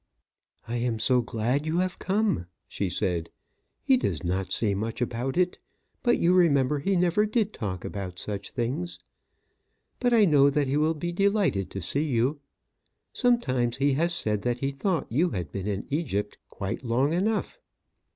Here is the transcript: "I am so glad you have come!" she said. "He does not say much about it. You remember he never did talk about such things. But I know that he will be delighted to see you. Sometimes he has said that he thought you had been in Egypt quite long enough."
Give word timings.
"I 0.67 0.77
am 0.77 0.97
so 0.97 1.21
glad 1.21 1.67
you 1.67 1.77
have 1.77 1.99
come!" 1.99 2.47
she 2.67 2.89
said. 2.89 3.29
"He 3.83 3.97
does 3.97 4.23
not 4.23 4.51
say 4.51 4.73
much 4.73 4.99
about 4.99 5.37
it. 5.37 5.59
You 6.11 6.33
remember 6.33 6.79
he 6.79 6.95
never 6.95 7.27
did 7.27 7.53
talk 7.53 7.85
about 7.85 8.17
such 8.17 8.49
things. 8.49 8.97
But 9.99 10.11
I 10.11 10.25
know 10.25 10.49
that 10.49 10.65
he 10.67 10.75
will 10.75 10.95
be 10.95 11.11
delighted 11.11 11.69
to 11.69 11.83
see 11.83 12.03
you. 12.05 12.39
Sometimes 13.13 13.77
he 13.77 13.93
has 13.93 14.11
said 14.11 14.41
that 14.41 14.57
he 14.57 14.71
thought 14.71 15.05
you 15.11 15.29
had 15.29 15.51
been 15.51 15.67
in 15.67 15.85
Egypt 15.91 16.39
quite 16.49 16.83
long 16.83 17.13
enough." 17.13 17.59